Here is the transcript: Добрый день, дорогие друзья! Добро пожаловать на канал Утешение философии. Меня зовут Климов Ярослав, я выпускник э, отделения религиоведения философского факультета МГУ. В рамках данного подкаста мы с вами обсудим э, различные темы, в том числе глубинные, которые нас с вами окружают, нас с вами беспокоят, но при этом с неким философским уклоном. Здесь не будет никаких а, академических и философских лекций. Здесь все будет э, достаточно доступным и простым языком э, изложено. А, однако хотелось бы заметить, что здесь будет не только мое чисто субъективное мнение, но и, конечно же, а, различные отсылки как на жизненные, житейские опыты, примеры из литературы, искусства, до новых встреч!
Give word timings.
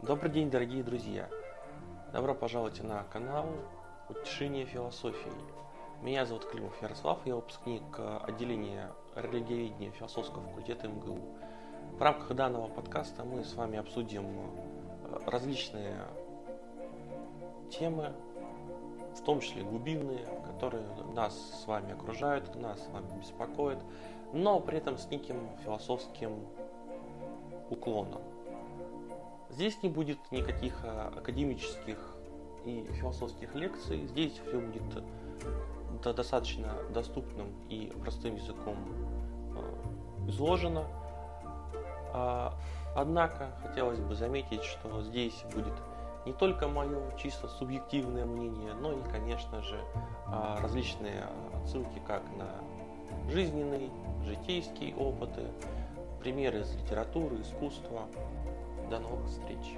Добрый 0.00 0.30
день, 0.30 0.48
дорогие 0.48 0.84
друзья! 0.84 1.28
Добро 2.12 2.32
пожаловать 2.32 2.80
на 2.84 3.02
канал 3.12 3.46
Утешение 4.08 4.64
философии. 4.64 5.32
Меня 6.02 6.24
зовут 6.24 6.44
Климов 6.48 6.80
Ярослав, 6.80 7.18
я 7.24 7.34
выпускник 7.34 7.82
э, 7.98 8.18
отделения 8.22 8.92
религиоведения 9.16 9.90
философского 9.90 10.44
факультета 10.44 10.86
МГУ. 10.86 11.18
В 11.98 12.00
рамках 12.00 12.32
данного 12.36 12.68
подкаста 12.68 13.24
мы 13.24 13.42
с 13.42 13.54
вами 13.54 13.76
обсудим 13.76 14.24
э, 14.24 15.18
различные 15.26 16.04
темы, 17.68 18.12
в 19.16 19.24
том 19.24 19.40
числе 19.40 19.64
глубинные, 19.64 20.24
которые 20.46 20.84
нас 21.12 21.34
с 21.60 21.66
вами 21.66 21.92
окружают, 21.92 22.54
нас 22.54 22.84
с 22.84 22.88
вами 22.90 23.18
беспокоят, 23.18 23.82
но 24.32 24.60
при 24.60 24.78
этом 24.78 24.96
с 24.96 25.10
неким 25.10 25.50
философским 25.64 26.46
уклоном. 27.68 28.22
Здесь 29.50 29.82
не 29.82 29.88
будет 29.88 30.18
никаких 30.30 30.74
а, 30.84 31.12
академических 31.16 31.98
и 32.64 32.84
философских 33.00 33.54
лекций. 33.54 34.06
Здесь 34.06 34.32
все 34.32 34.60
будет 34.60 34.82
э, 36.04 36.12
достаточно 36.12 36.74
доступным 36.92 37.52
и 37.68 37.92
простым 38.00 38.36
языком 38.36 38.76
э, 39.56 40.28
изложено. 40.28 40.84
А, 42.12 42.54
однако 42.94 43.52
хотелось 43.62 44.00
бы 44.00 44.14
заметить, 44.14 44.62
что 44.62 45.02
здесь 45.02 45.44
будет 45.54 45.74
не 46.26 46.32
только 46.34 46.68
мое 46.68 47.16
чисто 47.16 47.48
субъективное 47.48 48.26
мнение, 48.26 48.74
но 48.74 48.92
и, 48.92 49.02
конечно 49.10 49.62
же, 49.62 49.80
а, 50.26 50.58
различные 50.60 51.24
отсылки 51.62 52.00
как 52.06 52.22
на 52.36 53.30
жизненные, 53.30 53.88
житейские 54.24 54.94
опыты, 54.94 55.42
примеры 56.20 56.60
из 56.60 56.74
литературы, 56.74 57.40
искусства, 57.40 58.02
до 58.88 58.98
новых 59.00 59.26
встреч! 59.26 59.76